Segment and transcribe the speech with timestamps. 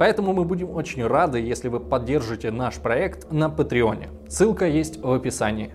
[0.00, 4.08] поэтому мы будем очень рады, если вы поддержите наш проект на Патреоне.
[4.30, 5.74] Ссылка есть в описании.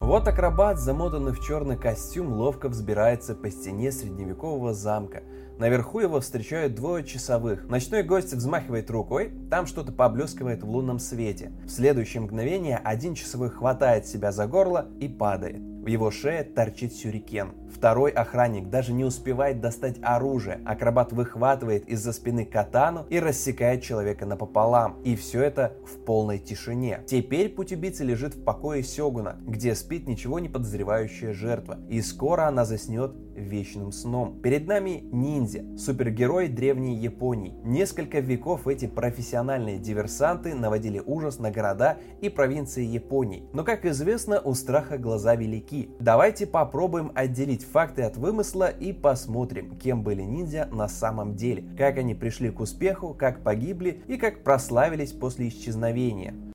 [0.00, 0.24] Вот
[0.62, 5.24] акробат, замотанный в черный костюм, ловко взбирается по стене средневекового замка.
[5.58, 7.68] Наверху его встречают двое часовых.
[7.68, 11.50] Ночной гость взмахивает рукой, там что-то поблескивает в лунном свете.
[11.64, 15.72] В следующее мгновение один часовой хватает себя за горло и падает.
[15.82, 17.54] В его шее торчит сюрикен.
[17.74, 20.60] Второй охранник даже не успевает достать оружие.
[20.64, 25.02] Акробат выхватывает из-за спины катану и рассекает человека напополам.
[25.02, 27.00] И все это в полной тишине.
[27.08, 31.78] Теперь путь убийцы лежит в покое Сёгуна, где спит ничего не подозревающая жертва.
[31.88, 34.40] И скоро она заснет вечным сном.
[34.42, 37.54] Перед нами ниндзя, супергерой древней Японии.
[37.64, 43.44] Несколько веков эти профессиональные диверсанты наводили ужас на города и провинции Японии.
[43.52, 45.90] Но, как известно, у страха глаза велики.
[45.98, 51.98] Давайте попробуем отделить факты от вымысла и посмотрим, кем были ниндзя на самом деле, как
[51.98, 56.51] они пришли к успеху, как погибли и как прославились после исчезновения.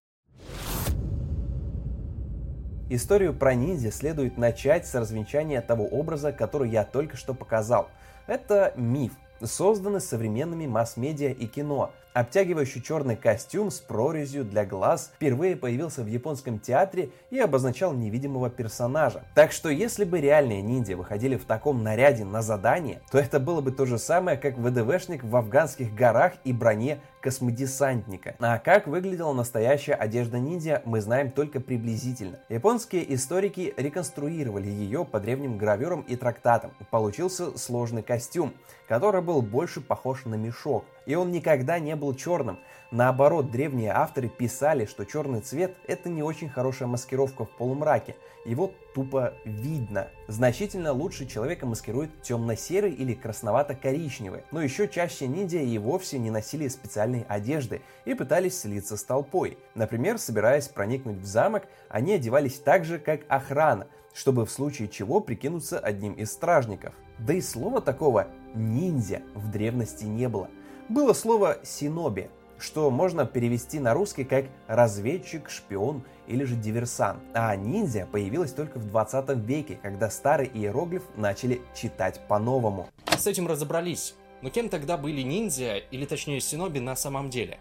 [2.90, 7.90] Историю про ниндзя следует начать с развенчания того образа, который я только что показал.
[8.28, 9.12] Это миф,
[9.44, 11.92] созданный современными масс-медиа и кино.
[12.14, 18.50] Обтягивающий черный костюм с прорезью для глаз впервые появился в японском театре и обозначал невидимого
[18.50, 19.24] персонажа.
[19.36, 23.60] Так что если бы реальные ниндзя выходили в таком наряде на задание, то это было
[23.60, 28.36] бы то же самое, как ВДВшник в афганских горах и броне космодесантника.
[28.40, 32.40] А как выглядела настоящая одежда ниндзя, мы знаем только приблизительно.
[32.50, 36.72] Японские историки реконструировали ее по древним гравюрам и трактатам.
[36.91, 38.53] Получился сложный костюм,
[38.88, 40.86] который был больше похож на мешок.
[41.07, 42.59] И он никогда не был черным.
[42.91, 48.18] Наоборот, древние авторы писали, что черный цвет– это не очень хорошая маскировка в полумраке.
[48.45, 50.09] Его тупо видно.
[50.28, 54.44] Значительно лучше человека маскирует темно-серый или красновато-коричневый.
[54.51, 59.57] Но еще чаще ниндзя и вовсе не носили специальной одежды и пытались слиться с толпой.
[59.75, 65.22] Например, собираясь проникнуть в замок, они одевались так же, как охрана, чтобы в случае чего
[65.22, 66.94] прикинуться одним из стражников.
[67.17, 70.50] Да и слова такого «ниндзя» в древности не было
[70.90, 77.20] было слово «синоби», что можно перевести на русский как разведчик, шпион или же диверсант.
[77.34, 82.88] А ниндзя появилась только в 20 веке, когда старый иероглиф начали читать по-новому.
[83.18, 84.16] С этим разобрались.
[84.42, 87.59] Но кем тогда были ниндзя, или точнее синоби на самом деле?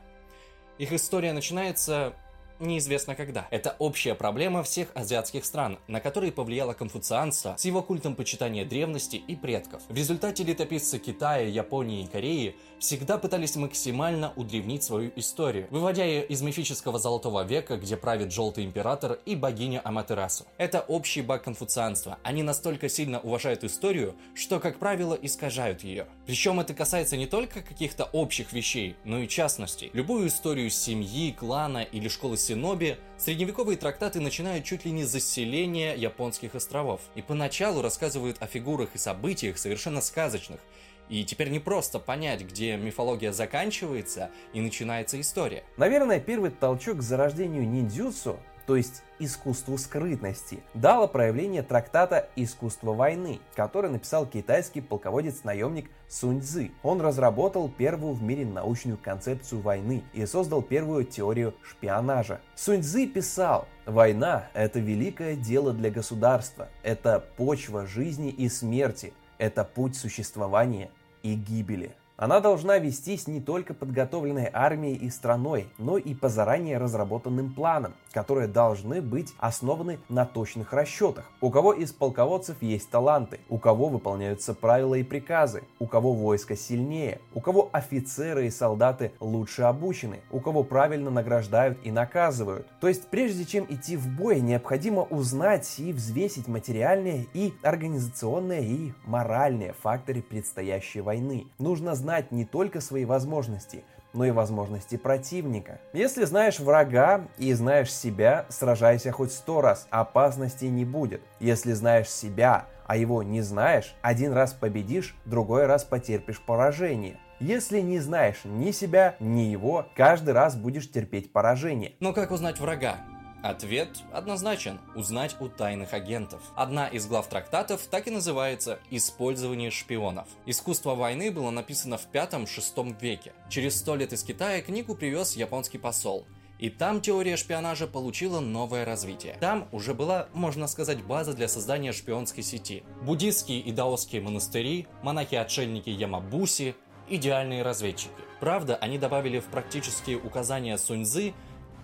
[0.78, 2.12] Их история начинается
[2.60, 3.46] неизвестно когда.
[3.50, 9.16] Это общая проблема всех азиатских стран, на которые повлияло конфуцианство с его культом почитания древности
[9.16, 9.82] и предков.
[9.88, 16.24] В результате летописцы Китая, Японии и Кореи всегда пытались максимально удревнить свою историю, выводя ее
[16.26, 20.44] из мифического золотого века, где правит желтый император и богиня Аматерасу.
[20.58, 22.18] Это общий баг конфуцианства.
[22.22, 26.06] Они настолько сильно уважают историю, что, как правило, искажают ее.
[26.26, 29.90] Причем это касается не только каких-то общих вещей, но и частностей.
[29.92, 35.96] Любую историю семьи, клана или школы Синоби, средневековые трактаты начинают чуть ли не с заселения
[35.96, 37.00] японских островов.
[37.16, 40.60] И поначалу рассказывают о фигурах и событиях совершенно сказочных,
[41.08, 45.64] и теперь не просто понять, где мифология заканчивается и начинается история.
[45.76, 53.40] Наверное, первый толчок к зарождению ниндзюцу то есть искусству скрытности, дало проявление трактата «Искусство войны»,
[53.54, 56.72] который написал китайский полководец-наемник Сунь Цзы.
[56.82, 62.40] Он разработал первую в мире научную концепцию войны и создал первую теорию шпионажа.
[62.54, 69.64] Сунь Цзы писал, «Война– это великое дело для государства, это почва жизни и смерти, это
[69.64, 70.90] путь существования
[71.22, 71.94] и гибели».
[72.16, 77.94] Она должна вестись не только подготовленной армией и страной, но и по заранее разработанным планам,
[78.16, 81.30] которые должны быть основаны на точных расчетах.
[81.42, 86.56] У кого из полководцев есть таланты, у кого выполняются правила и приказы, у кого войско
[86.56, 92.66] сильнее, у кого офицеры и солдаты лучше обучены, у кого правильно награждают и наказывают.
[92.80, 98.94] То есть прежде чем идти в бой, необходимо узнать и взвесить материальные и организационные и
[99.04, 101.48] моральные факторы предстоящей войны.
[101.58, 105.80] Нужно знать не только свои возможности, но и возможности противника.
[105.92, 111.22] Если знаешь врага и знаешь себя, сражайся хоть сто раз, опасностей не будет.
[111.40, 117.18] Если знаешь себя, а его не знаешь, один раз победишь, другой раз потерпишь поражение.
[117.38, 121.92] Если не знаешь ни себя, ни его, каждый раз будешь терпеть поражение.
[122.00, 122.96] Но как узнать врага?
[123.42, 126.42] Ответ однозначен– узнать у тайных агентов.
[126.56, 130.26] Одна из глав трактатов так и называется «Использование шпионов».
[130.46, 133.32] Искусство войны было написано в 5-6 веке.
[133.48, 136.26] Через сто лет из Китая книгу привез японский посол.
[136.58, 139.36] И там теория шпионажа получила новое развитие.
[139.40, 142.82] Там уже была, можно сказать, база для создания шпионской сети.
[143.02, 146.74] Буддистские и даосские монастыри, монахи-отшельники Ямабуси,
[147.08, 148.10] идеальные разведчики.
[148.40, 151.34] Правда, они добавили в практические указания Суньзы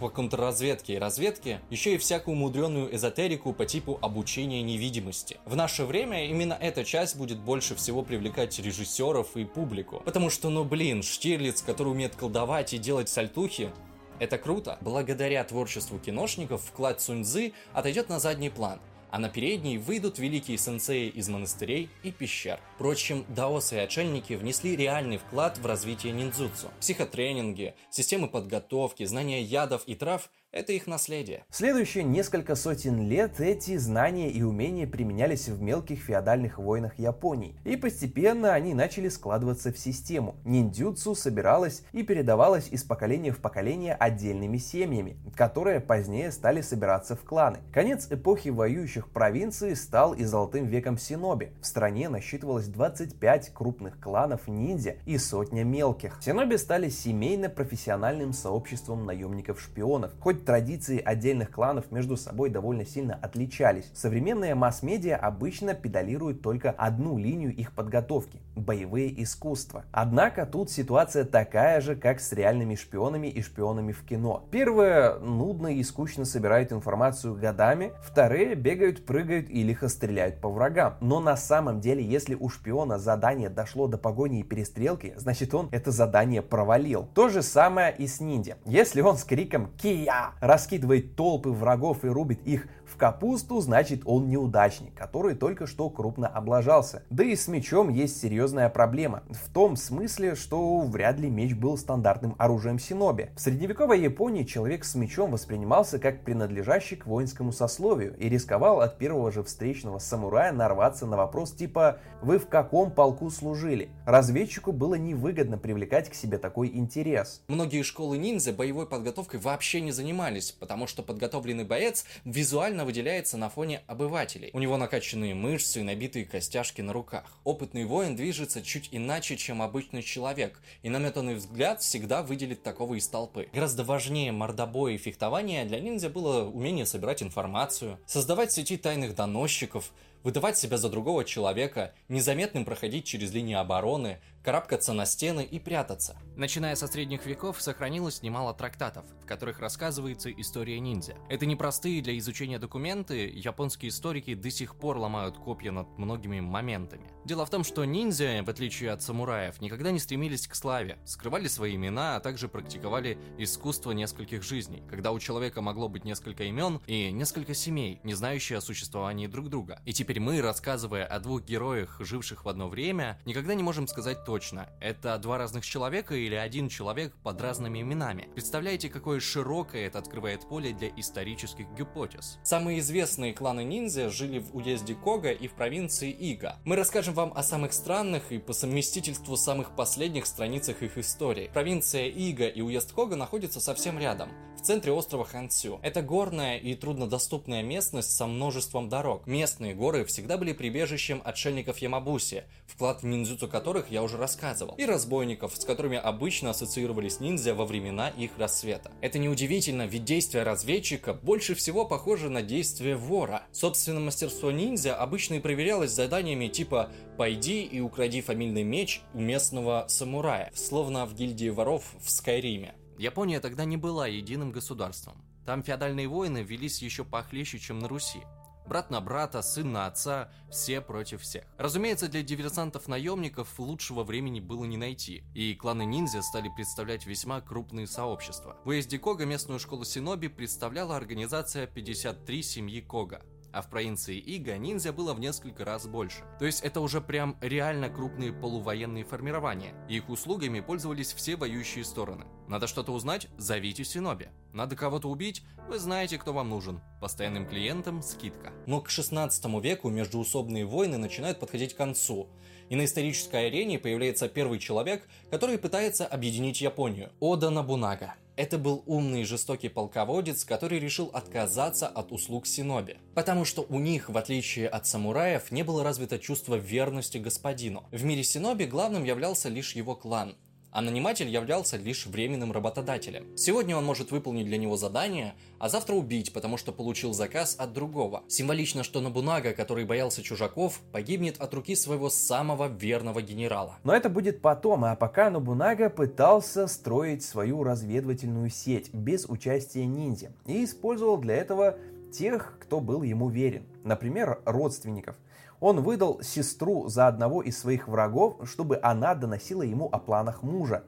[0.02, 5.38] по контрразведке и разведке еще и всякую мудреную эзотерику по типу обучения невидимости.
[5.44, 10.02] В наше время именно эта часть будет больше всего привлекать режиссеров и публику.
[10.04, 13.70] Потому что, ну блин, Штирлиц, который умеет колдовать и делать сальтухи,
[14.18, 14.76] это круто.
[14.80, 18.80] Благодаря творчеству киношников вклад Суньзы отойдет на задний план–
[19.12, 22.58] а на передней выйдут великие сенсеи из монастырей и пещер.
[22.74, 26.70] Впрочем, даосы и отшельники внесли реальный вклад в развитие ниндзюцу.
[26.80, 31.44] Психотренинги, системы подготовки, знания ядов и трав– это их наследие.
[31.50, 37.76] Следующие несколько сотен лет эти знания и умения применялись в мелких феодальных войнах Японии, и
[37.76, 40.36] постепенно они начали складываться в систему.
[40.44, 47.24] Ниндзюцу собиралась и передавалась из поколения в поколение отдельными семьями, которые позднее стали собираться в
[47.24, 47.58] кланы.
[47.72, 51.52] Конец эпохи воюющих провинций стал и золотым веком синоби.
[51.62, 56.18] В стране насчитывалось 25 крупных кланов ниндзя и сотня мелких.
[56.20, 60.12] Синоби стали семейно-профессиональным сообществом наемников-шпионов.
[60.20, 63.90] Хоть традиции отдельных кланов между собой довольно сильно отличались.
[63.94, 69.84] Современные масс-медиа обычно педалируют только одну линию их подготовки– боевые искусства.
[69.92, 74.44] Однако тут ситуация такая же, как с реальными шпионами и шпионами в кино.
[74.50, 80.96] Первые нудно и скучно собирают информацию годами, вторые бегают, прыгают и лихо стреляют по врагам.
[81.00, 85.68] Но на самом деле, если у шпиона задание дошло до погони и перестрелки, значит он
[85.72, 87.08] это задание провалил.
[87.14, 88.56] То же самое и с ниндзя.
[88.64, 94.28] Если он с криком «Кия!» Раскидывает толпы врагов и рубит их в капусту, значит он
[94.28, 97.02] неудачник, который только что крупно облажался.
[97.10, 99.22] Да и с мечом есть серьезная проблема.
[99.30, 103.30] В том смысле, что вряд ли меч был стандартным оружием синоби.
[103.34, 108.98] В средневековой Японии человек с мечом воспринимался как принадлежащий к воинскому сословию и рисковал от
[108.98, 113.90] первого же встречного самурая нарваться на вопрос типа «Вы в каком полку служили?».
[114.04, 117.42] Разведчику было невыгодно привлекать к себе такой интерес.
[117.48, 123.36] Многие школы ниндзя боевой подготовкой вообще не занимались, потому что подготовленный боец визуально сильно выделяется
[123.36, 124.50] на фоне обывателей.
[124.52, 127.24] У него накачанные мышцы и набитые костяшки на руках.
[127.44, 133.06] Опытный воин движется чуть иначе, чем обычный человек, и наметанный взгляд всегда выделит такого из
[133.08, 133.48] толпы.
[133.52, 139.92] Гораздо важнее мордобоя и фехтования для ниндзя было умение собирать информацию, создавать сети тайных доносчиков,
[140.24, 146.16] выдавать себя за другого человека, незаметным проходить через линии обороны, карабкаться на стены и прятаться.
[146.36, 151.16] Начиная со средних веков сохранилось немало трактатов, в которых рассказывается история ниндзя.
[151.28, 157.04] Это непростые для изучения документы, японские историки до сих пор ломают копья над многими моментами.
[157.24, 161.46] Дело в том, что ниндзя, в отличие от самураев, никогда не стремились к славе, скрывали
[161.48, 166.80] свои имена, а также практиковали искусство нескольких жизней, когда у человека могло быть несколько имен
[166.86, 169.80] и несколько семей, не знающие о существовании друг друга.
[169.84, 174.24] И теперь мы, рассказывая о двух героях, живших в одно время, никогда не можем сказать
[174.32, 178.30] точно, это два разных человека или один человек под разными именами.
[178.32, 182.38] Представляете, какое широкое это открывает поле для исторических гипотез.
[182.42, 186.56] Самые известные кланы ниндзя жили в уезде Кога и в провинции Ига.
[186.64, 191.50] Мы расскажем вам о самых странных и по совместительству самых последних страницах их истории.
[191.52, 194.30] Провинция Ига и уезд Кога находятся совсем рядом,
[194.62, 195.80] в центре острова Хансю.
[195.82, 199.26] Это горная и труднодоступная местность со множеством дорог.
[199.26, 204.84] Местные горы всегда были прибежищем отшельников Ямабуси, вклад в ниндзюцу которых я уже рассказывал, и
[204.84, 208.92] разбойников, с которыми обычно ассоциировались ниндзя во времена их рассвета.
[209.00, 213.42] Это неудивительно, ведь действие разведчика больше всего похоже на действие вора.
[213.50, 216.88] Собственно, мастерство ниндзя обычно и проверялось заданиями типа
[217.18, 222.76] «пойди и укради фамильный меч у местного самурая», словно в гильдии воров в Скайриме.
[222.98, 225.24] Япония тогда не была единым государством.
[225.44, 228.22] Там феодальные войны велись еще похлеще, чем на Руси.
[228.66, 231.44] Брат на брата, сын на отца, все против всех.
[231.58, 237.86] Разумеется, для диверсантов-наемников лучшего времени было не найти, и кланы ниндзя стали представлять весьма крупные
[237.86, 238.56] сообщества.
[238.64, 243.20] В уезде Кога местную школу Синоби представляла организация 53 семьи Кога.
[243.52, 246.24] А в провинции Ига ниндзя было в несколько раз больше.
[246.38, 252.24] То есть это уже прям реально крупные полувоенные формирования, их услугами пользовались все воюющие стороны.
[252.48, 253.28] Надо что-то узнать?
[253.38, 254.28] Зовите Синоби.
[254.52, 255.42] Надо кого-то убить?
[255.68, 256.80] Вы знаете, кто вам нужен.
[257.00, 258.52] Постоянным клиентам скидка.
[258.66, 262.28] Но к 16 веку междуусобные войны начинают подходить к концу,
[262.68, 268.14] и на исторической арене появляется первый человек, который пытается объединить Японию– Ода Набунага.
[268.36, 272.98] Это был умный и жестокий полководец, который решил отказаться от услуг Синоби.
[273.14, 277.84] Потому что у них, в отличие от самураев, не было развито чувство верности господину.
[277.90, 280.36] В мире Синоби главным являлся лишь его клан–
[280.72, 283.26] а наниматель являлся лишь временным работодателем.
[283.36, 287.72] Сегодня он может выполнить для него задание, а завтра убить, потому что получил заказ от
[287.72, 288.24] другого.
[288.26, 293.78] Символично, что Набунага, который боялся чужаков, погибнет от руки своего самого верного генерала.
[293.84, 300.32] Но это будет потом, а пока Набунага пытался строить свою разведывательную сеть без участия ниндзя
[300.46, 301.76] и использовал для этого
[302.12, 305.16] тех, кто был ему верен, например, родственников–
[305.62, 310.82] он выдал сестру за одного из своих врагов, чтобы она доносила ему о планах мужа,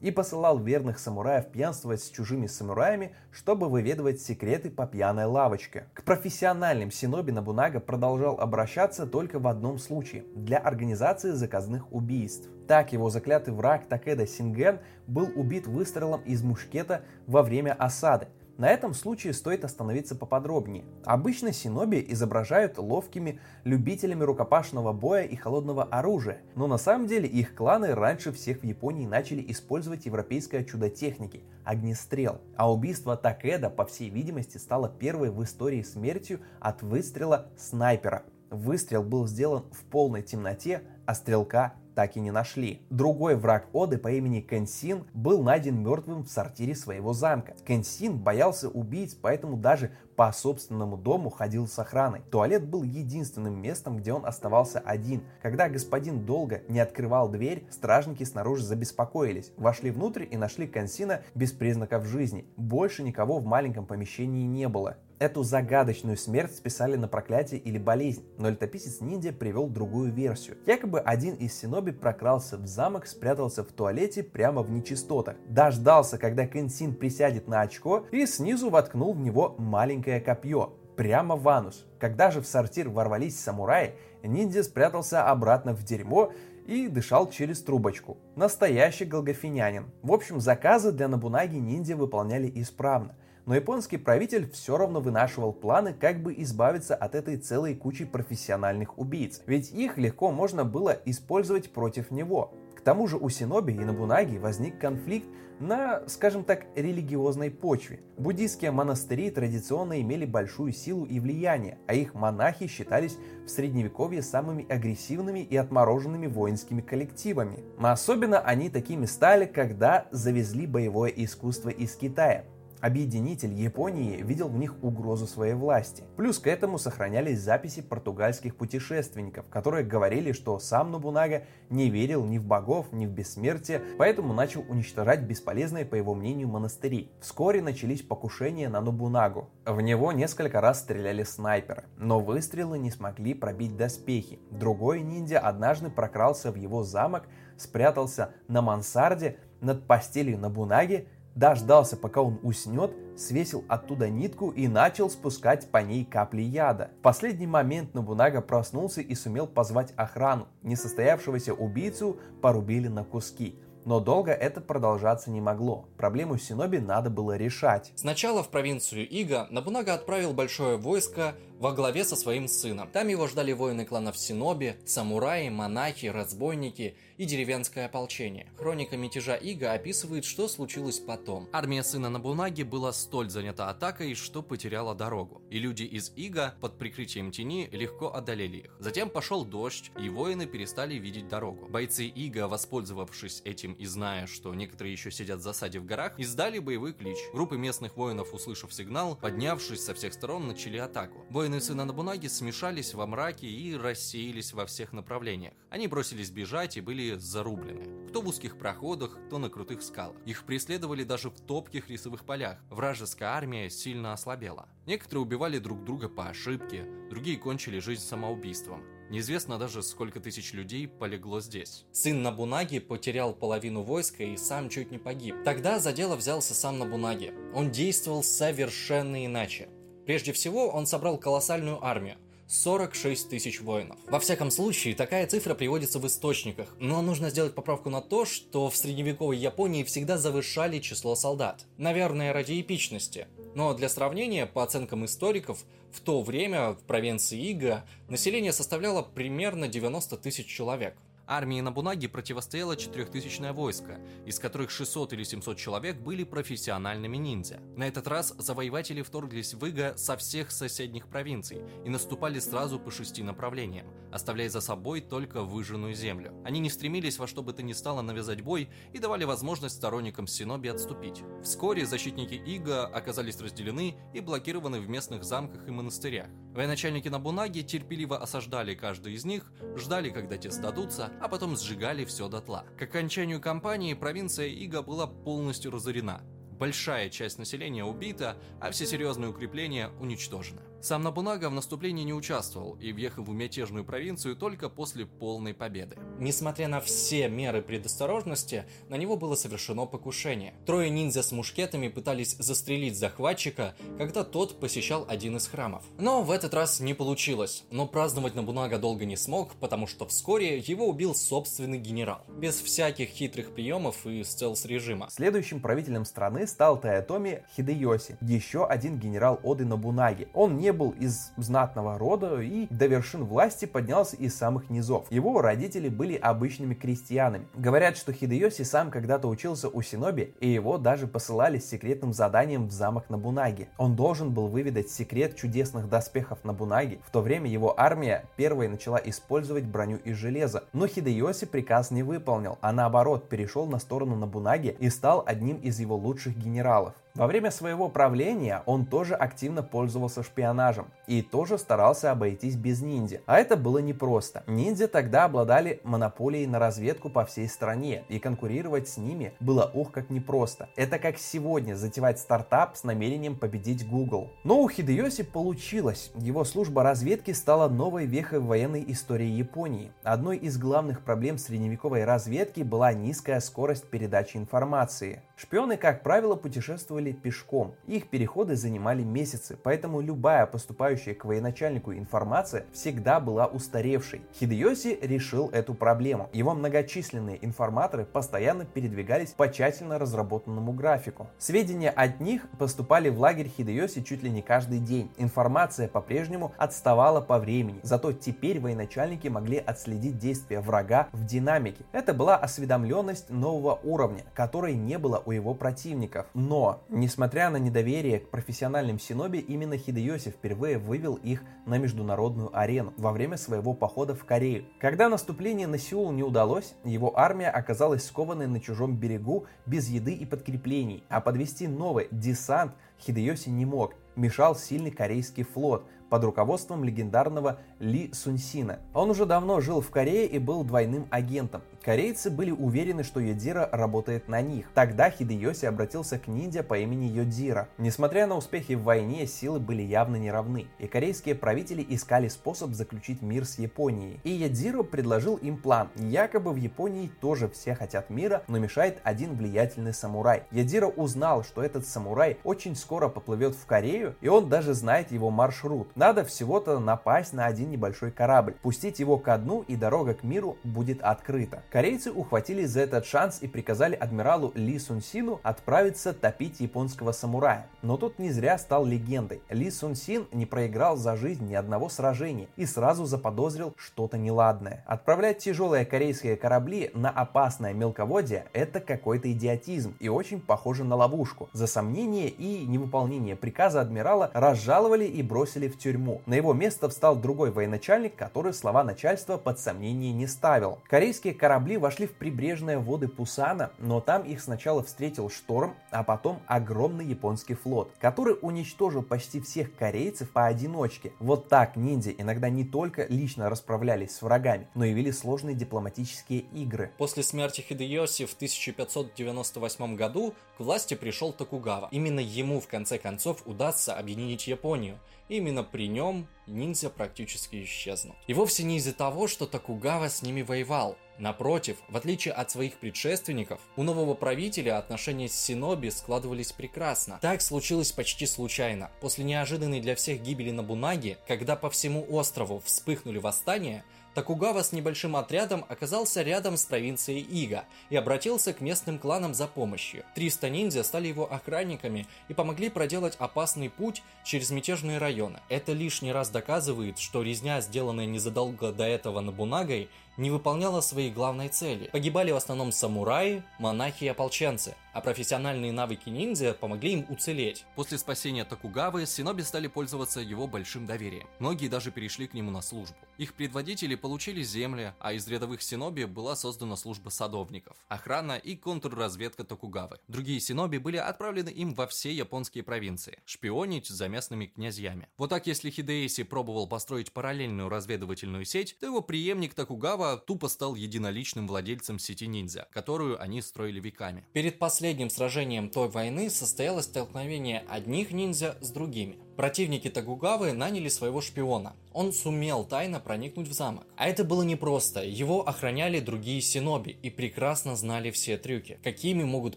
[0.00, 5.88] и посылал верных самураев пьянствовать с чужими самураями, чтобы выведывать секреты по пьяной лавочке.
[5.94, 12.48] К профессиональным синоби Набунага продолжал обращаться только в одном случае– для организации заказных убийств.
[12.68, 18.28] Так его заклятый враг Такеда Синген был убит выстрелом из мушкета во время осады–
[18.60, 20.84] на этом случае стоит остановиться поподробнее.
[21.06, 27.54] Обычно синоби изображают ловкими любителями рукопашного боя и холодного оружия, но на самом деле их
[27.54, 32.42] кланы раньше всех в Японии начали использовать европейское чудо техники– огнестрел.
[32.54, 38.24] А убийство Такеда, по всей видимости, стало первой в истории смертью от выстрела снайпера.
[38.50, 42.82] Выстрел был сделан в полной темноте, а стрелка так и не нашли.
[42.90, 47.54] Другой враг Оды по имени Кенсин был найден мертвым в сортире своего замка.
[47.66, 52.20] Кенсин боялся убийц, поэтому даже по собственному дому ходил с охраной.
[52.30, 55.22] Туалет был единственным местом, где он оставался один.
[55.40, 59.50] Когда господин долго не открывал дверь, стражники снаружи забеспокоились.
[59.56, 62.44] Вошли внутрь и нашли Консина без признаков жизни.
[62.58, 64.98] Больше никого в маленьком помещении не было.
[65.20, 70.56] Эту загадочную смерть списали на проклятие или болезнь, но летописец ниндзя привел другую версию.
[70.64, 76.46] Якобы один из синоби прокрался в замок, спрятался в туалете прямо в нечистотах, дождался, когда
[76.46, 81.86] Кенсин присядет на очко и снизу воткнул в него маленькое копье, прямо в анус.
[82.00, 86.32] Когда же в сортир ворвались самураи, ниндзя спрятался обратно в дерьмо
[86.66, 88.18] и дышал через трубочку.
[88.34, 89.92] Настоящий голгофинянин.
[90.02, 93.14] В общем, заказы для Набунаги ниндзя выполняли исправно
[93.46, 98.96] но японский правитель все равно вынашивал планы, как бы избавиться от этой целой кучи профессиональных
[98.98, 102.54] убийц, ведь их легко можно было использовать против него.
[102.80, 105.26] К тому же у Синоби и Набунаги возник конфликт
[105.58, 108.00] на, скажем так, религиозной почве.
[108.16, 114.66] Буддийские монастыри традиционно имели большую силу и влияние, а их монахи считались в средневековье самыми
[114.66, 117.62] агрессивными и отмороженными воинскими коллективами.
[117.78, 122.46] Но особенно они такими стали, когда завезли боевое искусство из Китая.
[122.80, 126.04] Объединитель Японии видел в них угрозу своей власти.
[126.16, 132.38] Плюс к этому сохранялись записи португальских путешественников, которые говорили, что сам Нобунага не верил ни
[132.38, 137.10] в богов, ни в бессмертие, поэтому начал уничтожать бесполезные, по его мнению, монастыри.
[137.20, 139.50] Вскоре начались покушения на Нобунагу.
[139.66, 144.38] В него несколько раз стреляли снайперы, но выстрелы не смогли пробить доспехи.
[144.50, 147.24] Другой ниндзя однажды прокрался в его замок,
[147.58, 155.10] спрятался на мансарде над постелью Нобунаги дождался, пока он уснет, свесил оттуда нитку и начал
[155.10, 156.90] спускать по ней капли яда.
[156.98, 160.48] В последний момент Набунага проснулся и сумел позвать охрану.
[160.62, 163.58] Несостоявшегося убийцу порубили на куски.
[163.84, 165.88] Но долго это продолжаться не могло.
[165.96, 167.92] Проблему Синоби надо было решать.
[167.96, 172.88] Сначала в провинцию Ига Набунага отправил большое войско во главе со своим сыном.
[172.90, 178.50] Там его ждали воины кланов Синоби, самураи, монахи, разбойники и деревенское ополчение.
[178.56, 181.50] Хроника мятежа Ига описывает, что случилось потом.
[181.52, 185.42] Армия сына Набунаги была столь занята атакой, что потеряла дорогу.
[185.50, 188.76] И люди из Ига под прикрытием тени легко одолели их.
[188.78, 191.68] Затем пошел дождь, и воины перестали видеть дорогу.
[191.68, 196.58] Бойцы Ига, воспользовавшись этим и зная, что некоторые еще сидят в засаде в горах, издали
[196.58, 197.18] боевой клич.
[197.34, 201.26] Группы местных воинов, услышав сигнал, поднявшись со всех сторон, начали атаку.
[201.28, 205.52] Воины Воины сына Набунаги смешались во мраке и рассеялись во всех направлениях.
[205.68, 208.06] Они бросились бежать и были зарублены.
[208.08, 210.16] Кто в узких проходах, кто на крутых скалах.
[210.26, 212.58] Их преследовали даже в топких рисовых полях.
[212.70, 214.68] Вражеская армия сильно ослабела.
[214.86, 218.84] Некоторые убивали друг друга по ошибке, другие кончили жизнь самоубийством.
[219.10, 221.84] Неизвестно даже, сколько тысяч людей полегло здесь.
[221.90, 225.34] Сын Набунаги потерял половину войска и сам чуть не погиб.
[225.44, 227.34] Тогда за дело взялся сам Набунаги.
[227.52, 229.68] Он действовал совершенно иначе.
[230.06, 232.16] Прежде всего, он собрал колоссальную армию–
[232.50, 233.96] 46 тысяч воинов.
[234.08, 238.68] Во всяком случае, такая цифра приводится в источниках, но нужно сделать поправку на то, что
[238.68, 241.64] в средневековой Японии всегда завышали число солдат.
[241.78, 243.28] Наверное, ради эпичности.
[243.54, 249.68] Но для сравнения, по оценкам историков, в то время в провинции Ига население составляло примерно
[249.68, 250.96] 90 тысяч человек.
[251.30, 257.60] Армии Набунаги противостояло четырехтысячное войско, из которых 600 или 700 человек были профессиональными ниндзя.
[257.76, 262.90] На этот раз завоеватели вторглись в Иго со всех соседних провинций и наступали сразу по
[262.90, 266.34] шести направлениям, оставляя за собой только выжженную землю.
[266.44, 270.26] Они не стремились во что бы то ни стало навязать бой и давали возможность сторонникам
[270.26, 271.22] Синоби отступить.
[271.44, 276.26] Вскоре защитники Иго оказались разделены и блокированы в местных замках и монастырях.
[276.54, 282.28] Военачальники Набунаги терпеливо осаждали каждый из них, ждали, когда те сдадутся, а потом сжигали все
[282.28, 282.64] дотла.
[282.76, 286.22] К окончанию кампании провинция Ига была полностью разорена.
[286.58, 290.62] Большая часть населения убита, а все серьезные укрепления уничтожены.
[290.82, 295.98] Сам Набунага в наступлении не участвовал и въехал в мятежную провинцию только после полной победы.
[296.18, 300.54] Несмотря на все меры предосторожности, на него было совершено покушение.
[300.64, 305.82] Трое ниндзя с мушкетами пытались застрелить захватчика, когда тот посещал один из храмов.
[305.98, 310.58] Но в этот раз не получилось, но праздновать Набунага долго не смог, потому что вскоре
[310.60, 315.08] его убил собственный генерал, без всяких хитрых приемов и стелс-режима.
[315.10, 320.28] Следующим правителем страны стал Таятоми Хидеоси, еще один генерал Оды Набунаги.
[320.32, 325.06] Он не был из знатного рода и до вершин власти поднялся из самых низов.
[325.10, 327.46] Его родители были обычными крестьянами.
[327.54, 332.68] Говорят, что Хидеоси сам когда-то учился у Синоби, и его даже посылали с секретным заданием
[332.68, 333.68] в замок Набунаги.
[333.78, 337.00] Он должен был выведать секрет чудесных доспехов Набунаги.
[337.06, 340.64] В то время его армия первой начала использовать броню из железа.
[340.72, 345.80] Но Хидеоси приказ не выполнил, а наоборот перешел на сторону Набунаги и стал одним из
[345.80, 346.94] его лучших генералов.
[347.14, 353.20] Во время своего правления он тоже активно пользовался шпионажем и тоже старался обойтись без ниндзя.
[353.26, 354.44] А это было непросто.
[354.46, 359.90] Ниндзя тогда обладали монополией на разведку по всей стране, и конкурировать с ними было ух
[359.90, 360.68] как непросто.
[360.76, 364.30] Это как сегодня затевать стартап с намерением победить Google.
[364.44, 366.12] Но у Хидеоси получилось.
[366.14, 369.92] Его служба разведки стала новой вехой в военной истории Японии.
[370.04, 375.22] Одной из главных проблем средневековой разведки была низкая скорость передачи информации.
[375.40, 377.74] Шпионы, как правило, путешествовали пешком.
[377.86, 384.20] Их переходы занимали месяцы, поэтому любая поступающая к военачальнику информация всегда была устаревшей.
[384.34, 386.28] Хидеоси решил эту проблему.
[386.34, 391.26] Его многочисленные информаторы постоянно передвигались по тщательно разработанному графику.
[391.38, 395.10] Сведения от них поступали в лагерь Хидеоси чуть ли не каждый день.
[395.16, 401.82] Информация по-прежнему отставала по времени, зато теперь военачальники могли отследить действия врага в динамике.
[401.92, 406.26] Это была осведомленность нового уровня, которой не было у его противников.
[406.34, 412.92] Но, несмотря на недоверие к профессиональным синоби, именно Хидеоси впервые вывел их на международную арену
[412.96, 414.64] во время своего похода в Корею.
[414.78, 420.12] Когда наступление на Сеул не удалось, его армия оказалась скованной на чужом берегу без еды
[420.12, 426.84] и подкреплений, а подвести новый десант Хидеоси не мог, мешал сильный корейский флот под руководством
[426.84, 428.80] легендарного Ли Сунсина.
[428.92, 431.62] Он уже давно жил в Корее и был двойным агентом.
[431.82, 434.66] Корейцы были уверены, что Йодира работает на них.
[434.74, 437.68] Тогда Хидеоси обратился к ниндзя по имени Йодира.
[437.78, 443.22] Несмотря на успехи в войне, силы были явно неравны, и корейские правители искали способ заключить
[443.22, 444.20] мир с Японией.
[444.24, 445.88] И Йодира предложил им план.
[445.96, 450.42] Якобы в Японии тоже все хотят мира, но мешает один влиятельный самурай.
[450.50, 455.30] Йодира узнал, что этот самурай очень скоро поплывет в Корею, и он даже знает его
[455.30, 455.88] маршрут.
[455.96, 460.58] Надо всего-то напасть на один небольшой корабль, пустить его ко дну, и дорога к миру
[460.62, 461.62] будет открыта.
[461.70, 467.68] Корейцы ухватились за этот шанс и приказали адмиралу Ли Сун Сину отправиться топить японского самурая.
[467.82, 469.40] Но тот не зря стал легендой.
[469.48, 474.82] Ли Сун Син не проиграл за жизнь ни одного сражения и сразу заподозрил что-то неладное.
[474.84, 481.48] Отправлять тяжелые корейские корабли на опасное мелководье– это какой-то идиотизм и очень похоже на ловушку.
[481.52, 486.20] За сомнение и невыполнение приказа адмирала разжаловали и бросили в тюрьму.
[486.26, 490.80] На его место встал другой военачальник, который слова начальства под сомнение не ставил.
[490.88, 496.02] Корейские корабли корабли вошли в прибрежные воды Пусана, но там их сначала встретил шторм, а
[496.02, 501.12] потом огромный японский флот, который уничтожил почти всех корейцев поодиночке.
[501.18, 506.46] Вот так ниндзя иногда не только лично расправлялись с врагами, но и вели сложные дипломатические
[506.54, 506.92] игры.
[506.96, 511.88] После смерти Хидеоси в 1598 году к власти пришел Токугава.
[511.90, 514.98] Именно ему в конце концов удастся объединить Японию.
[515.28, 518.16] Именно при нем ниндзя практически исчезнут.
[518.26, 520.96] И вовсе не из-за того, что Токугава с ними воевал.
[521.20, 527.18] Напротив, в отличие от своих предшественников, у нового правителя отношения с Синоби складывались прекрасно.
[527.20, 528.90] Так случилось почти случайно.
[529.02, 535.14] После неожиданной для всех гибели Набунаги, когда по всему острову вспыхнули восстания, Такугава с небольшим
[535.14, 540.04] отрядом оказался рядом с провинцией Ига и обратился к местным кланам за помощью.
[540.16, 545.38] 300 ниндзя стали его охранниками и помогли проделать опасный путь через мятежные районы.
[545.48, 549.88] Это лишний раз доказывает, что резня, сделанная незадолго до этого Набунагой,
[550.20, 551.88] не выполняла своей главной цели.
[551.90, 557.64] Погибали в основном самураи, монахи и ополченцы, а профессиональные навыки ниндзя помогли им уцелеть.
[557.74, 561.26] После спасения Токугавы, синоби стали пользоваться его большим доверием.
[561.38, 562.96] Многие даже перешли к нему на службу.
[563.16, 569.44] Их предводители получили земли, а из рядовых синоби была создана служба садовников, охрана и контрразведка
[569.44, 570.00] Токугавы.
[570.08, 575.08] Другие синоби были отправлены им во все японские провинции, шпионить за местными князьями.
[575.16, 580.74] Вот так, если Хидеиси пробовал построить параллельную разведывательную сеть, то его преемник Токугава тупо стал
[580.74, 584.24] единоличным владельцем сети ниндзя, которую они строили веками.
[584.32, 589.18] Перед последним сражением той войны состоялось столкновение одних ниндзя с другими.
[589.40, 591.74] Противники Тагугавы наняли своего шпиона.
[591.94, 593.86] Он сумел тайно проникнуть в замок.
[593.96, 595.02] А это было непросто.
[595.02, 599.56] Его охраняли другие синоби и прекрасно знали все трюки, какими могут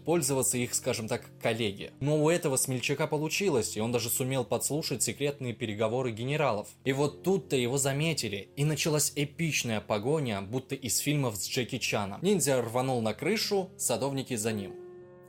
[0.00, 1.92] пользоваться их, скажем так, коллеги.
[2.00, 6.68] Но у этого смельчака получилось, и он даже сумел подслушать секретные переговоры генералов.
[6.86, 12.20] И вот тут-то его заметили, и началась эпичная погоня, будто из фильмов с Джеки Чаном.
[12.22, 14.83] Ниндзя рванул на крышу, садовники за ним.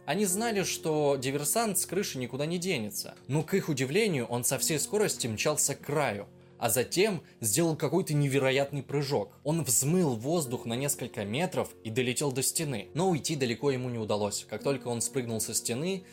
[0.06, 4.60] Они знали, что диверсант с крыши никуда не денется, но к их удивлению он со
[4.60, 6.28] всей скорости мчался к краю,
[6.60, 9.32] а затем сделал какой-то невероятный прыжок.
[9.44, 13.98] Он взмыл воздух на несколько метров и долетел до стены, но уйти далеко ему не
[13.98, 14.46] удалось.
[14.48, 16.04] Как только он спрыгнул со стены,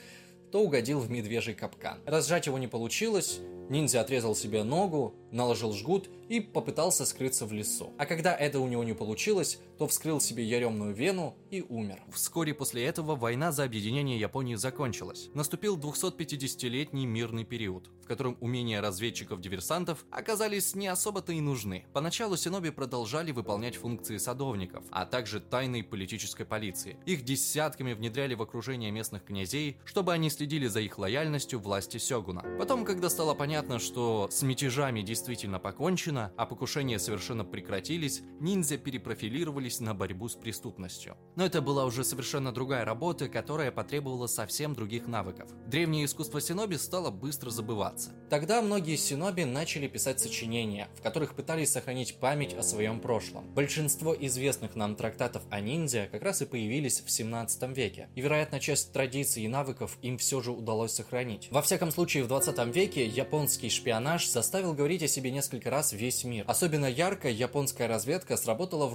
[0.53, 1.99] то угодил в медвежий капкан.
[2.05, 7.91] Разжать его не получилось, ниндзя отрезал себе ногу, наложил жгут и попытался скрыться в лесу.
[7.99, 12.05] А когда это у него не получилось, то вскрыл себе яремную вену и умер.
[12.13, 15.29] Вскоре после этого война за объединение Японии закончилась.
[15.35, 21.85] Наступил 250-летний мирный период, в котором умения разведчиков-диверсантов оказались не особо-то и нужны.
[21.93, 26.97] Поначалу синоби продолжали выполнять функции садовников, а также тайной политической полиции.
[27.05, 32.45] Их десятками внедряли в окружение местных князей, чтобы они следили за их лояльностью власти Сёгуна.
[32.57, 39.72] Потом, когда стало понятно, что с мятежами действительно покончено, а покушения совершенно прекратились, ниндзя перепрофилировались
[39.81, 41.17] на борьбу с преступностью.
[41.37, 45.49] Но это была уже совершенно другая работа, которая потребовала совсем других навыков.
[45.67, 48.11] Древнее искусство синоби стало быстро забываться.
[48.31, 53.53] Тогда многие синоби начали писать сочинения, в которых пытались сохранить память о своем прошлом.
[53.55, 58.61] Большинство известных нам трактатов о ниндзя как раз и появились в 17 веке, и вероятно
[58.61, 61.49] часть традиций и навыков им все же удалось сохранить.
[61.51, 66.25] Во всяком случае, в 20 веке японский шпионаж заставил говорить о себе несколько раз весь
[66.25, 66.45] мир.
[66.47, 68.95] Особенно ярко японская разведка сработала в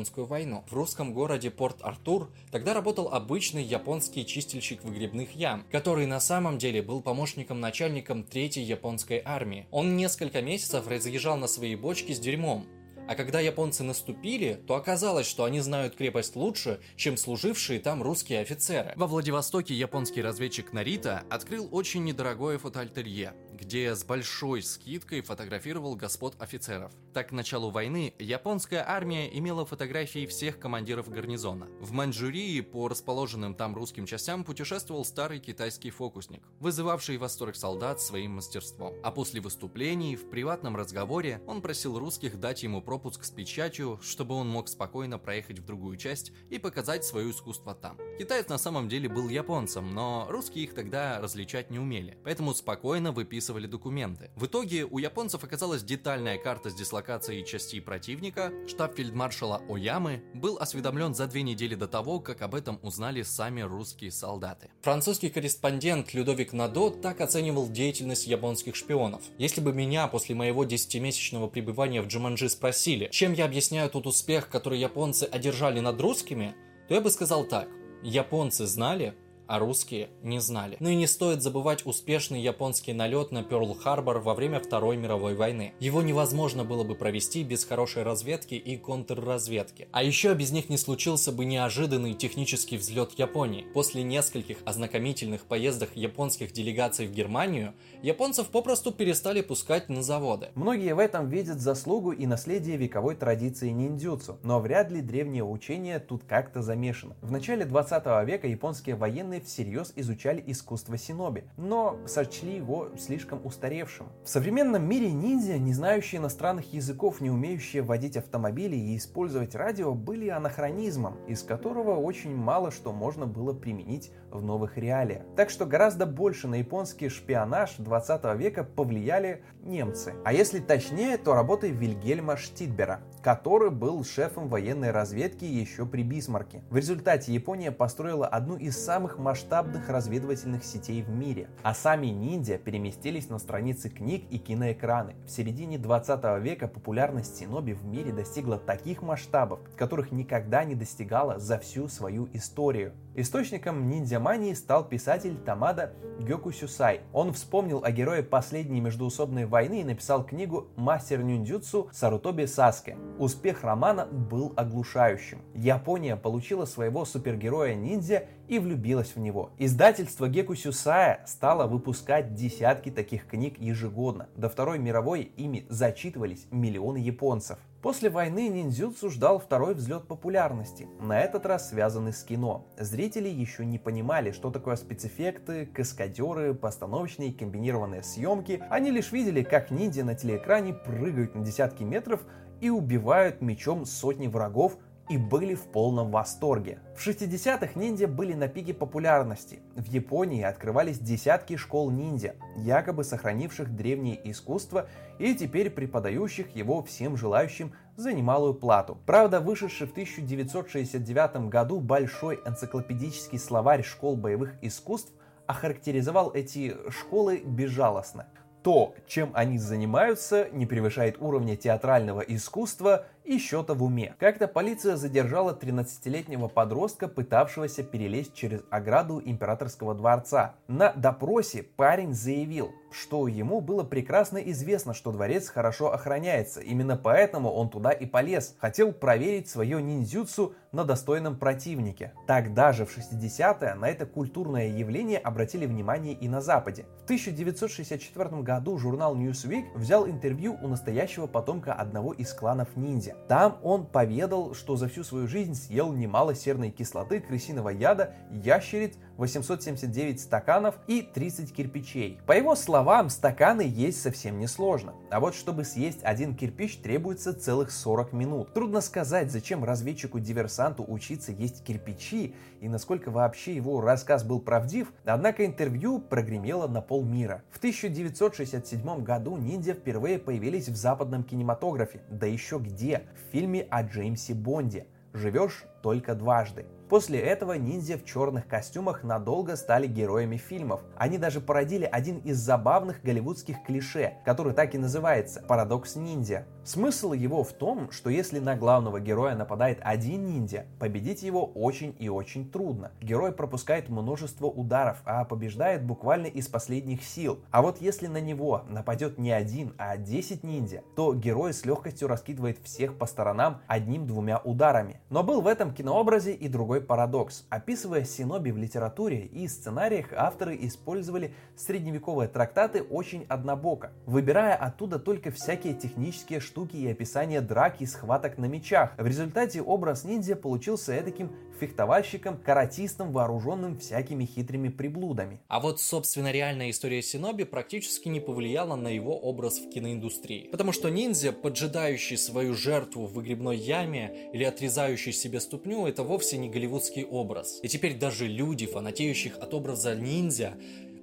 [0.00, 0.64] русско-японскую войну.
[0.68, 6.82] В русском городе Порт-Артур тогда работал обычный японский чистильщик выгребных ям, который на самом деле
[6.82, 9.66] был помощником-начальником третьей японской армии.
[9.70, 12.66] Он несколько месяцев разъезжал на своей бочке с дерьмом,
[13.10, 18.40] а когда японцы наступили, то оказалось, что они знают крепость лучше, чем служившие там русские
[18.40, 18.92] офицеры.
[18.94, 26.34] Во Владивостоке японский разведчик Нарита открыл очень недорогое фотоальтерье, где с большой скидкой фотографировал господ
[26.40, 26.92] офицеров.
[27.12, 31.66] Так, к началу войны японская армия имела фотографии всех командиров гарнизона.
[31.80, 38.36] В Маньчжурии по расположенным там русским частям путешествовал старый китайский фокусник, вызывавший восторг солдат своим
[38.36, 38.94] мастерством.
[39.02, 44.34] А после выступлений в приватном разговоре он просил русских дать ему пропуск с печатью, чтобы
[44.34, 47.98] он мог спокойно проехать в другую часть и показать свое искусство там.
[48.18, 53.12] Китаец на самом деле был японцем, но русские их тогда различать не умели, поэтому спокойно
[53.50, 54.30] выписывали документы.
[54.36, 60.58] В итоге у японцев оказалась детальная карта с дислокацией частей противника, штаб фельдмаршала Оямы был
[60.58, 64.70] осведомлен за две недели до того, как об этом узнали сами русские солдаты.
[64.82, 69.22] Французский корреспондент Людовик Надо так оценивал деятельность японских шпионов.
[69.38, 74.48] Если бы меня после моего десятимесячного пребывания в Джуманджи спросили, чем я объясняю тот успех,
[74.48, 76.54] который японцы одержали над русскими,
[76.88, 77.68] то я бы сказал так.
[78.02, 79.14] Японцы знали,
[79.50, 80.76] а русские не знали.
[80.78, 85.72] Ну и не стоит забывать успешный японский налет на Пёрл-Харбор во время Второй мировой войны.
[85.80, 89.88] Его невозможно было бы провести без хорошей разведки и контрразведки.
[89.90, 93.66] А еще без них не случился бы неожиданный технический взлет Японии.
[93.74, 100.50] После нескольких ознакомительных поездок японских делегаций в Германию, японцев попросту перестали пускать на заводы.
[100.54, 105.98] Многие в этом видят заслугу и наследие вековой традиции ниндзюцу, но вряд ли древнее учение
[105.98, 107.16] тут как-то замешано.
[107.20, 113.44] В начале 20 века японские военные ученые всерьез изучали искусство синоби, но сочли его слишком
[113.44, 114.06] устаревшим.
[114.24, 119.94] В современном мире ниндзя, не знающие иностранных языков, не умеющие водить автомобили и использовать радио,
[119.94, 125.22] были анахронизмом, из которого очень мало что можно было применить в новых реалиях.
[125.36, 130.14] Так что гораздо больше на японский шпионаж 20 века повлияли немцы.
[130.24, 136.62] А если точнее, то работы Вильгельма Штитбера, который был шефом военной разведки еще при Бисмарке.
[136.70, 142.58] В результате Япония построила одну из самых масштабных разведывательных сетей в мире, а сами ниндзя
[142.58, 145.14] переместились на страницы книг и киноэкраны.
[145.26, 151.38] В середине 20 века популярность синоби в мире достигла таких масштабов, которых никогда не достигала
[151.38, 152.92] за всю свою историю.
[153.20, 157.02] Источником ниндзя-мании стал писатель Тамада Гёку Сюсай.
[157.12, 162.96] Он вспомнил о герое последней междуусобной войны и написал книгу «Мастер ниндзюцу Сарутоби Саске».
[163.18, 165.42] Успех романа был оглушающим.
[165.54, 169.50] Япония получила своего супергероя-ниндзя и влюбилась в него.
[169.58, 174.30] Издательство Геку Сюсая стало выпускать десятки таких книг ежегодно.
[174.34, 177.58] До Второй мировой ими зачитывались миллионы японцев.
[177.82, 182.66] После войны ниндзюцу ждал второй взлет популярности, на этот раз связанный с кино.
[182.78, 188.62] Зрители еще не понимали, что такое спецэффекты, каскадеры, постановочные комбинированные съемки.
[188.68, 192.20] Они лишь видели, как ниндзя на телеэкране прыгают на десятки метров
[192.60, 194.76] и убивают мечом сотни врагов
[195.10, 196.78] и были в полном восторге.
[196.96, 199.58] В 60-х ниндзя были на пике популярности.
[199.74, 207.16] В Японии открывались десятки школ ниндзя, якобы сохранивших древнее искусство и теперь преподающих его всем
[207.16, 208.98] желающим за немалую плату.
[209.04, 215.12] Правда, вышедший в 1969 году большой энциклопедический словарь школ боевых искусств
[215.48, 218.28] охарактеризовал эти школы безжалостно–
[218.62, 224.16] то, чем они занимаются, не превышает уровня театрального искусства и счета в уме.
[224.18, 230.56] Как-то полиция задержала 13-летнего подростка, пытавшегося перелезть через ограду императорского дворца.
[230.66, 236.60] На допросе парень заявил, что ему было прекрасно известно, что дворец хорошо охраняется.
[236.60, 238.56] Именно поэтому он туда и полез.
[238.58, 242.12] Хотел проверить свое ниндзюцу на достойном противнике.
[242.26, 246.86] Тогда же в 60-е на это культурное явление обратили внимание и на Западе.
[247.00, 253.16] В 1964 году журнал Newsweek взял интервью у настоящего потомка одного из кланов ниндзя.
[253.28, 258.94] Там он поведал, что за всю свою жизнь съел немало серной кислоты, крысиного яда, ящериц,
[259.20, 262.18] 879 стаканов и 30 кирпичей.
[262.26, 264.94] По его словам, стаканы есть совсем несложно.
[265.10, 268.54] А вот чтобы съесть один кирпич требуется целых 40 минут.
[268.54, 275.44] Трудно сказать, зачем разведчику-диверсанту учиться есть кирпичи и насколько вообще его рассказ был правдив, однако
[275.44, 277.42] интервью прогремело на полмира.
[277.50, 283.82] В 1967 году ниндзя впервые появились в западном кинематографе, да еще где, в фильме о
[283.82, 286.66] Джеймсе Бонде «Живешь только дважды».
[286.90, 290.80] После этого ниндзя в черных костюмах надолго стали героями фильмов.
[290.96, 296.48] Они даже породили один из забавных голливудских клише, который так и называется– «Парадокс ниндзя».
[296.64, 301.94] Смысл его в том, что если на главного героя нападает один ниндзя, победить его очень
[302.00, 302.90] и очень трудно.
[303.00, 307.38] Герой пропускает множество ударов, а побеждает буквально из последних сил.
[307.52, 312.08] А вот если на него нападет не один, а 10 ниндзя, то герой с легкостью
[312.08, 315.00] раскидывает всех по сторонам одним-двумя ударами.
[315.08, 317.44] Но был в этом кинообразе и другой парадокс.
[317.48, 325.30] Описывая синоби в литературе и сценариях, авторы использовали средневековые трактаты очень однобоко, выбирая оттуда только
[325.30, 328.92] всякие технические штуки и описание драк и схваток на мечах.
[328.96, 331.30] В результате образ ниндзя получился таким
[331.60, 335.40] фехтовальщиком, каратистом, вооруженным всякими хитрыми приблудами.
[335.48, 340.48] А вот, собственно, реальная история Синоби практически не повлияла на его образ в киноиндустрии.
[340.50, 346.38] Потому что ниндзя, поджидающий свою жертву в выгребной яме или отрезающий себе ступню, это вовсе
[346.38, 347.60] не голливудский образ.
[347.62, 350.54] И теперь даже люди, фанатеющих от образа ниндзя,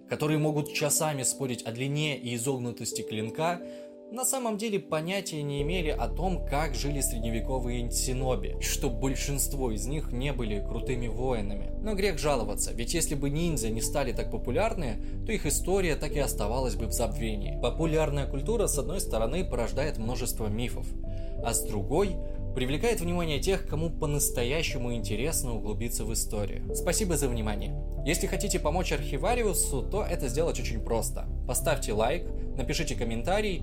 [0.09, 3.61] которые могут часами спорить о длине и изогнутости клинка,
[4.11, 9.85] на самом деле понятия не имели о том, как жили средневековые синоби, что большинство из
[9.85, 11.71] них не были крутыми воинами.
[11.83, 16.13] Но грех жаловаться, ведь если бы ниндзя не стали так популярны, то их история так
[16.13, 17.59] и оставалась бы в забвении.
[17.61, 20.87] Популярная культура, с одной стороны, порождает множество мифов,
[21.43, 22.15] а с другой
[22.57, 26.73] привлекает внимание тех, кому по-настоящему интересно углубиться в историю.
[26.73, 27.71] Спасибо за внимание.
[28.03, 31.27] Если хотите помочь архивариусу, то это сделать очень просто.
[31.47, 32.23] Поставьте лайк,
[32.57, 33.53] напишите комментарий